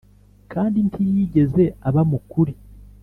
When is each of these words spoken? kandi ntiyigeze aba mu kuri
kandi 0.51 0.77
ntiyigeze 0.87 1.63
aba 1.87 2.01
mu 2.09 2.19
kuri 2.31 2.53